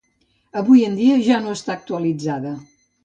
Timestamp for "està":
1.59-1.75